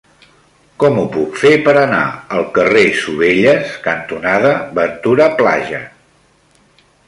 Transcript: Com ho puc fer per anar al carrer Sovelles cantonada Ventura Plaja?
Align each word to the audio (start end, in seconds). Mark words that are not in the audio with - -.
Com 0.83 0.95
ho 1.01 1.03
puc 1.15 1.35
fer 1.41 1.51
per 1.67 1.75
anar 1.81 1.99
al 2.37 2.47
carrer 2.57 2.83
Sovelles 3.03 3.77
cantonada 3.87 4.57
Ventura 4.81 5.31
Plaja? 5.43 5.87